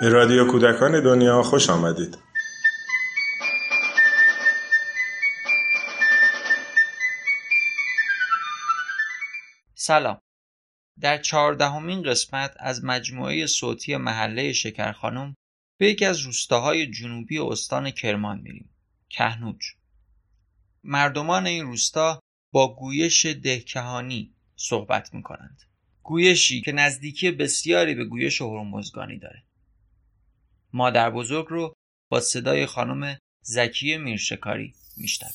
به 0.00 0.08
رادیو 0.08 0.46
کودکان 0.46 1.02
دنیا 1.02 1.42
خوش 1.42 1.70
آمدید. 1.70 2.18
سلام. 9.74 10.20
در 11.00 11.18
چهاردهمین 11.18 12.02
قسمت 12.02 12.54
از 12.58 12.84
مجموعه 12.84 13.46
صوتی 13.46 13.96
محله 13.96 14.52
شکرخانم 14.52 15.34
به 15.78 15.90
یکی 15.90 16.04
از 16.04 16.20
روستاهای 16.20 16.90
جنوبی 16.90 17.38
استان 17.38 17.90
کرمان 17.90 18.40
میریم. 18.40 18.70
کهنوج. 19.08 19.64
مردمان 20.84 21.46
این 21.46 21.64
روستا 21.64 22.20
با 22.52 22.76
گویش 22.76 23.26
دهکهانی 23.26 24.34
صحبت 24.56 25.14
می 25.14 25.22
کنند 25.22 25.62
گویشی 26.02 26.60
که 26.60 26.72
نزدیکی 26.72 27.30
بسیاری 27.30 27.94
به 27.94 28.04
گویش 28.04 28.42
هرمزگانی 28.42 29.18
داره. 29.18 29.47
مادر 30.72 31.10
بزرگ 31.10 31.46
رو 31.48 31.74
با 32.10 32.20
صدای 32.20 32.66
خانم 32.66 33.18
زکی 33.42 33.96
میرشکاری 33.96 34.74
میشنویم. 34.96 35.34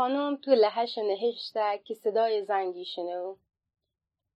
خانم 0.00 0.36
تو 0.36 0.50
لحش 0.50 0.98
نهشته 0.98 1.80
که 1.84 1.94
صدای 1.94 2.44
زنگی 2.44 2.84
شنو. 2.84 3.36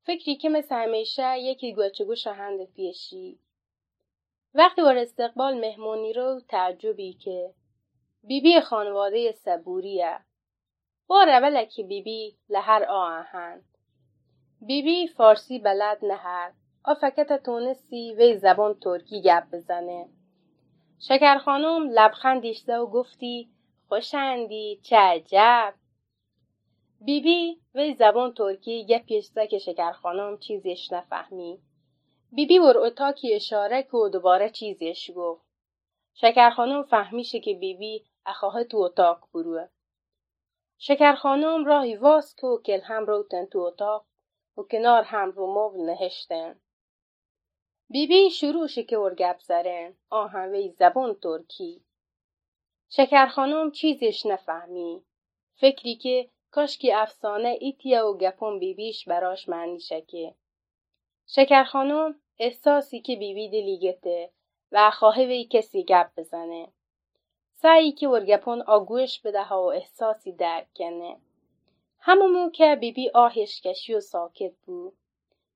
فکری 0.02 0.36
که 0.36 0.48
مثل 0.48 0.74
همیشه 0.74 1.38
یکی 1.38 1.74
گوچگو 1.74 2.14
شهند 2.14 2.64
پیشی. 2.64 3.38
وقتی 4.54 4.82
بر 4.82 4.96
استقبال 4.96 5.60
مهمونی 5.60 6.12
رو 6.12 6.40
تعجبی 6.48 7.12
که 7.12 7.54
بیبی 8.22 8.60
خانواده 8.60 9.32
سبوریه 9.32 10.18
با 11.06 11.24
روله 11.24 11.66
که 11.66 11.82
بیبی 11.82 12.36
لهر 12.48 12.84
آهند 12.88 13.64
بیبی 14.60 15.08
فارسی 15.08 15.58
بلد 15.58 16.04
نهر. 16.04 16.52
آفکت 16.84 17.42
تونستی 17.42 18.14
وی 18.14 18.36
زبان 18.36 18.74
ترکی 18.74 19.22
گپ 19.22 19.50
بزنه. 19.52 20.08
شکر 20.98 21.38
خانم 21.38 21.90
لبخندیش 21.90 22.68
و 22.68 22.86
گفتی 22.86 23.53
خوشندی 23.88 24.80
چه 24.82 24.96
عجب. 24.96 25.74
بیبی 27.00 27.60
وی 27.74 27.94
زبان 27.94 28.34
ترکی 28.34 28.86
گپیش 28.86 29.30
که 29.50 29.58
شکر 29.58 29.92
خانم 29.92 30.38
چیزیش 30.38 30.92
نفهمی. 30.92 31.58
بیبی 32.32 32.58
ور 32.58 32.78
اتاکی 32.78 33.34
اشاره 33.34 33.82
که 33.82 33.96
و 33.96 34.08
دوباره 34.08 34.50
چیزیش 34.50 35.10
گفت. 35.16 35.44
شکر 36.14 36.50
خانم 36.50 36.82
فهمیشه 36.82 37.40
که 37.40 37.54
بیبی 37.54 38.04
اخواه 38.26 38.64
تو 38.64 38.78
اتاق 38.78 39.28
بروه. 39.34 39.68
شکر 40.78 41.14
خانم 41.14 41.64
راهی 41.64 41.96
واس 41.96 42.34
که 42.34 42.46
و 42.46 42.58
کل 42.58 42.80
هم 42.80 43.06
روتن 43.06 43.44
تو 43.44 43.58
اتاق 43.58 44.06
و 44.56 44.62
کنار 44.62 45.02
هم 45.02 45.30
رو 45.30 45.54
مبل 45.54 45.80
نهشتن. 45.80 46.60
بیبی 47.90 48.30
شروع 48.30 48.66
که 48.66 48.98
ور 48.98 49.14
گپ 49.14 49.40
زرن. 49.40 49.94
آهن 50.10 50.48
وی 50.48 50.68
زبان 50.68 51.14
ترکی. 51.14 51.84
شکر 52.96 53.26
خانم 53.26 53.70
چیزیش 53.70 54.26
نفهمی. 54.26 55.02
فکری 55.54 55.96
که 55.96 56.28
کاشکی 56.50 56.92
افسانه 56.92 57.58
ایتیا 57.60 58.08
و 58.10 58.18
گپون 58.18 58.58
بیبیش 58.58 59.08
براش 59.08 59.48
معنی 59.48 59.80
شکه 59.80 60.34
شکر 61.26 61.64
خانم 61.64 62.20
احساسی 62.38 63.00
که 63.00 63.16
بیبی 63.16 63.48
دلیگته 63.48 64.30
و 64.72 64.90
خواهه 64.90 65.24
وی 65.24 65.44
کسی 65.44 65.84
گپ 65.84 66.10
بزنه. 66.16 66.68
سعی 67.54 67.92
که 67.92 68.08
ورگپون 68.08 68.62
آگوش 68.62 69.20
بده 69.20 69.48
و 69.48 69.54
احساسی 69.54 70.32
درک 70.32 70.66
کنه. 70.76 71.16
همونو 71.98 72.50
که 72.50 72.76
بیبی 72.80 73.10
آهش 73.14 73.60
کشی 73.60 73.94
و 73.94 74.00
ساکت 74.00 74.54
بود. 74.66 74.92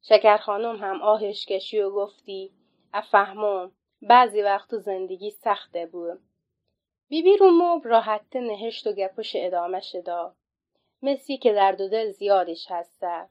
شکر 0.02 0.36
خانم 0.36 0.76
هم 0.76 1.02
آهش 1.02 1.46
کشی 1.46 1.80
و 1.80 1.90
گفتی 1.90 2.52
افهمم 2.92 3.72
بعضی 4.02 4.42
وقت 4.42 4.76
زندگی 4.76 5.30
سخته 5.30 5.86
بود. 5.86 6.27
بیبی 7.08 7.36
رو 7.36 7.50
مب 7.50 7.88
راحت 7.88 8.36
نهشت 8.36 8.86
و 8.86 8.92
گپوش 8.92 9.32
ادامه 9.36 9.80
شدا 9.80 10.36
مسی 11.02 11.38
که 11.38 11.52
درد 11.52 11.80
و 11.80 11.88
دل 11.88 12.10
زیادش 12.10 12.70
هسته 12.70 13.28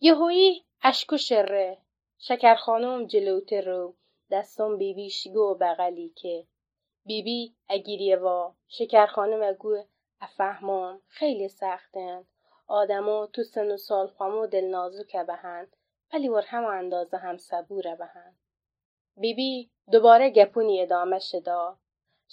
یهویی 0.00 0.64
اشک 0.82 1.12
و 1.12 1.16
شره. 1.16 1.78
شکر 2.18 2.54
خانم 2.54 3.06
جلوته 3.06 3.60
رو 3.60 3.94
دستم 4.30 4.78
بیبیش 4.78 5.28
گو 5.28 5.54
بغلی 5.54 6.08
که. 6.08 6.46
بیبی 7.04 7.54
اگیریه 7.68 8.16
وا. 8.16 8.54
شکر 8.68 9.06
خانم 9.06 9.42
اگو 9.42 9.82
افهمم 10.20 11.02
خیلی 11.08 11.48
سختند 11.48 12.26
آدما 12.66 13.26
تو 13.26 13.42
سن 13.42 13.70
و 13.70 13.76
سال 13.76 14.06
خامو 14.06 14.46
دل 14.46 14.64
نازوکه 14.64 15.24
بهند 15.24 15.76
ولی 16.12 16.28
ور 16.28 16.44
هم 16.46 16.64
اندازه 16.64 17.16
هم 17.16 17.36
صبوره 17.36 17.96
بهند 17.96 18.38
بیبی 19.16 19.70
دوباره 19.92 20.30
گپونی 20.30 20.82
ادامه 20.82 21.18
شدا 21.18 21.78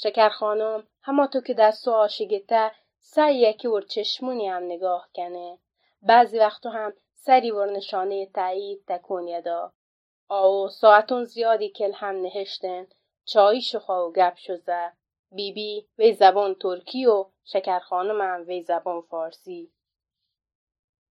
شکر 0.03 0.29
خانم 0.29 0.87
هما 1.01 1.27
تو 1.27 1.41
که 1.41 1.53
دستو 1.53 1.91
آشگته 1.91 2.71
سعی 2.99 3.35
یکی 3.35 3.67
ور 3.67 3.81
چشمونی 3.81 4.47
هم 4.47 4.63
نگاه 4.63 5.09
کنه. 5.15 5.57
بعضی 6.01 6.39
وقتو 6.39 6.69
هم 6.69 6.93
سری 7.13 7.51
ور 7.51 7.71
نشانه 7.71 8.25
تایید 8.25 8.83
تکون 8.87 9.27
یدا 9.27 9.73
آو 10.27 10.69
ساعتون 10.69 11.23
زیادی 11.23 11.69
کل 11.69 11.91
هم 11.91 12.15
نهشتن. 12.21 12.87
چایی 13.25 13.61
شخوا 13.61 14.07
و 14.07 14.13
گپ 14.13 14.35
شده 14.35 14.91
بیبی 15.31 15.87
وی 15.97 16.13
زبان 16.13 16.55
ترکی 16.55 17.05
و 17.05 17.25
شکر 17.43 17.79
خانم 17.79 18.21
هم 18.21 18.45
وی 18.47 18.61
زبان 18.63 19.01
فارسی. 19.01 19.71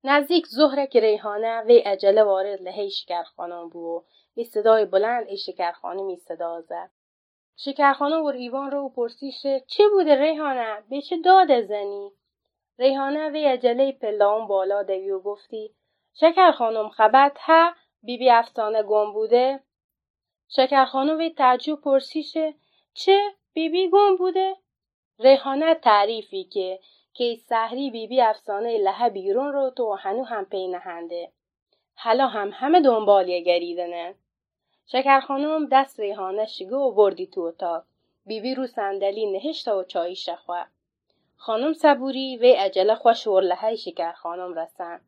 نزدیک 0.05 0.47
ظهر 0.47 0.87
که 0.87 1.01
ریحانه 1.01 1.61
وی 1.61 1.79
عجله 1.79 2.23
وارد 2.23 2.63
لحه 2.63 2.89
شکر 2.89 3.23
خانم 3.23 3.69
بود 3.69 4.05
و 4.37 4.45
صدای 4.45 4.85
بلند 4.85 5.27
ای 5.27 5.37
شکر 5.37 5.73
خانمی 5.73 6.17
صدا 6.17 6.61
زد. 6.61 6.91
شکرخانه 7.61 8.17
و 8.17 8.27
ایوان 8.27 8.71
رو 8.71 8.89
پرسیشه 8.89 9.61
چه 9.67 9.89
بوده 9.89 10.15
ریحانه؟ 10.21 10.83
به 10.91 11.01
چه 11.01 11.17
داد 11.17 11.61
زنی؟ 11.61 12.13
ریحانه 12.79 13.31
وی 13.31 13.45
عجله 13.45 13.93
پلان 13.93 14.47
بالا 14.47 14.83
دوی 14.83 15.11
و 15.11 15.21
گفتی 15.21 15.75
شکر 16.15 16.53
خانم 16.53 16.89
خبت 16.89 17.39
ها 17.39 17.73
بیبی 18.03 18.25
بی 18.25 18.31
افسانه 18.31 18.83
گم 18.83 19.13
بوده؟ 19.13 19.61
شکر 20.49 20.85
خانم 20.85 21.19
وی 21.19 21.31
تعجب 21.31 21.81
پرسیشه 21.81 22.55
چه 22.95 23.21
بیبی 23.53 23.87
بی 23.87 23.91
گم 23.91 24.17
بوده؟ 24.17 24.57
ریحانه 25.19 25.75
تعریفی 25.75 26.45
که 26.45 26.81
که 27.13 27.35
سحری 27.35 27.91
بیبی 27.91 28.07
بی 28.07 28.21
افسانه 28.21 28.79
لحه 28.79 29.09
بیرون 29.09 29.53
رو 29.53 29.71
تو 29.71 29.95
هنو 29.95 30.25
هم 30.25 30.45
پی 30.45 30.69
نهنده. 30.69 31.33
حالا 31.95 32.27
هم 32.27 32.51
همه 32.55 32.81
دنبال 32.81 33.41
گریدنه 33.41 34.15
شکر 34.93 35.21
خانم 35.21 35.67
دست 35.67 36.01
ریحانه 36.01 36.47
شگه 36.47 36.77
و 36.77 36.93
بردی 36.93 37.27
تو 37.27 37.41
اتاق. 37.41 37.85
بیبی 38.27 38.55
رو 38.55 38.67
صندلی 38.67 39.27
نهشت 39.27 39.69
و 39.69 39.85
چایی 39.85 40.17
شخوه. 40.17 40.65
خانم 41.37 41.73
صبوری 41.73 42.37
وی 42.37 42.53
عجله 42.53 42.95
خوش 42.95 43.27
ورلهی 43.27 43.77
شکر 43.77 44.13
خانم 44.13 44.55
رسن 44.55 45.01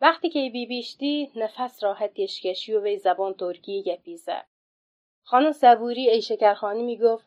وقتی 0.00 0.30
که 0.30 0.50
بیبیش 0.52 0.96
دید 0.98 1.32
نفس 1.36 1.84
راحت 1.84 2.14
کشی 2.14 2.74
و 2.74 2.80
وی 2.80 2.96
زبان 2.96 3.34
ترکی 3.34 3.82
گپیزه. 3.82 4.42
خانم 5.22 5.52
صبوری 5.52 6.10
ای 6.10 6.22
شکر 6.22 6.54
خانمی 6.54 6.98
گفت 6.98 7.26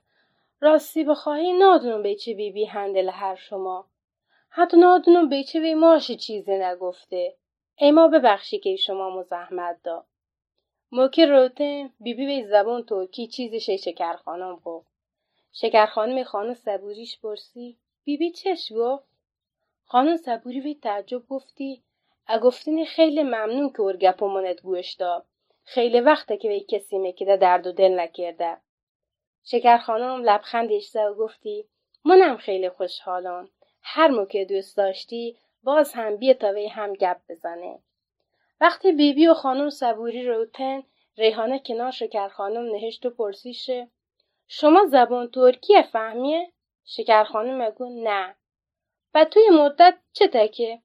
راستی 0.62 1.04
بخواهی 1.04 1.54
نادونم 1.54 2.04
به 2.04 2.16
چه 2.16 2.34
بیبی 2.34 2.66
هندل 2.66 3.10
هر 3.10 3.36
شما. 3.36 3.86
حتی 4.50 4.78
نادونم 4.78 5.30
به 5.30 5.44
چه 5.44 5.60
وی 5.60 5.74
ماش 5.74 6.12
چیزی 6.12 6.58
نگفته. 6.58 7.36
ای 7.76 7.92
ما 7.92 8.08
ببخشی 8.08 8.60
که 8.60 8.76
شما 8.76 9.10
مزحمت 9.10 9.78
دا 10.92 10.98
موکی 10.98 11.26
روته 11.26 11.90
بیبی 12.00 12.26
به 12.26 12.48
زبان 12.48 12.84
ترکی 12.84 13.60
شی 13.60 13.78
شکر 13.78 14.16
خانم 14.16 14.56
گفت. 14.56 14.88
شکر 15.54 15.86
خانم 15.86 16.24
خانم 16.24 16.54
صبوریش 16.54 17.20
پرسی 17.20 17.78
بیبی 18.04 18.32
چش 18.32 18.72
گفت. 18.76 19.04
خانم 19.86 20.18
صبوری 20.18 20.62
به 20.62 20.74
تعجب 20.74 21.28
گفتی 21.28 21.84
اگفتینی 22.28 22.86
خیلی 22.86 23.24
ممنون 23.24 23.70
که 23.70 23.82
ارگپ 23.82 24.24
منت 24.24 24.62
گوش 24.62 24.96
دا 24.96 25.26
خیلی 25.64 26.00
وقته 26.00 26.38
که 26.38 26.48
به 26.48 26.60
کسی 26.60 26.98
میکده 26.98 27.38
درد 27.38 27.68
و 27.68 27.72
دل 27.72 28.00
نکرده. 28.00 28.58
شکر 29.44 29.78
خانم 29.78 30.24
لبخندش 30.24 30.96
و 30.96 31.14
گفتی 31.14 31.66
منم 32.06 32.38
خیلی 32.38 32.70
خوشحالم. 32.70 33.50
هر 33.82 34.08
موقع 34.08 34.46
دوست 34.46 34.78
داشتی 34.78 35.38
باز 35.64 35.94
هم 35.94 36.16
بیا 36.18 36.34
تا 36.34 36.54
وی 36.54 36.68
هم 36.68 36.94
گپ 36.94 37.18
بزنه 37.30 37.80
وقتی 38.62 38.92
بیبی 38.92 39.14
بی 39.14 39.28
و 39.28 39.34
خانم 39.34 39.70
صبوری 39.70 40.28
روتن 40.28 40.84
ریحانه 41.18 41.60
کنار 41.60 41.92
شکر 41.92 42.28
خانم 42.28 42.72
نهشت 42.72 43.06
و 43.06 43.10
پرسیشه 43.10 43.88
شما 44.48 44.86
زبان 44.86 45.28
ترکیه 45.32 45.82
فهمیه؟ 45.82 46.52
شکر 46.86 47.24
خانم 47.24 47.62
اگو 47.62 48.04
نه. 48.04 48.36
و 49.14 49.26
توی 49.26 49.50
مدت 49.50 49.98
چه 50.14 50.28
تکه؟ 50.28 50.82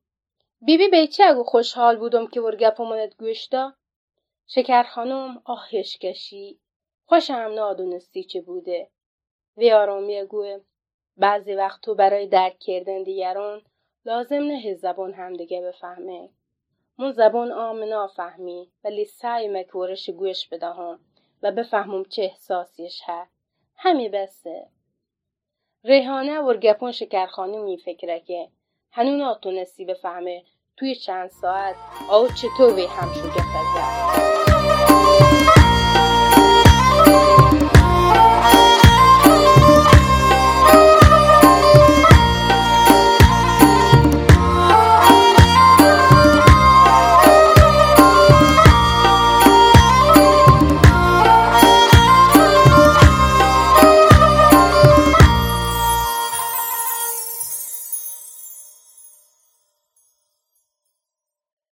بیبی 0.61 0.89
بی 0.89 1.07
چه 1.07 1.25
اگو 1.25 1.45
خوشحال 1.45 1.97
بودم 1.97 2.27
که 2.27 2.41
ور 2.41 2.57
گپمونت 2.57 3.17
گوشتا 3.17 3.75
شکر 4.47 4.83
خانم 4.83 5.43
آهش 5.45 5.99
کشی. 5.99 6.59
خوشم 7.07 7.53
نادونستی 7.55 8.25
چه 8.25 8.41
بوده؟ 8.41 8.91
وی 9.57 9.73
آرامی 9.73 10.25
گوه 10.25 10.61
بعضی 11.17 11.55
وقت 11.55 11.81
تو 11.81 11.95
برای 11.95 12.27
درک 12.27 12.59
کردن 12.59 13.03
دیگران 13.03 13.63
لازم 14.05 14.43
نه 14.43 14.75
زبان 14.75 15.15
همدیگه 15.15 15.61
بفهمه. 15.61 16.31
من 17.02 17.12
زبان 17.12 17.52
آمنا 17.52 18.06
فهمی 18.06 18.69
ولی 18.84 19.04
سعی 19.04 19.49
مکورش 19.49 20.10
گوش 20.10 20.49
بدهم 20.49 20.99
و 21.43 21.52
بفهمم 21.52 22.04
چه 22.04 22.22
احساسیش 22.22 23.00
ها 23.00 23.26
همی 23.76 24.08
بسه. 24.08 24.66
ریحانه 25.84 26.38
و 26.38 26.54
گپون 26.54 26.93
شکرخانه 26.93 27.58
می 27.58 27.78
فکره 27.78 28.20
که 28.20 28.49
هنون 28.93 29.20
آتونستی 29.20 29.84
بفهمه 29.84 30.43
توی 30.76 30.94
چند 30.94 31.31
ساعت 31.31 31.76
آو 32.10 32.28
چطور 32.28 32.75
به 32.75 32.88
هم 32.88 33.12
شده 33.12 33.43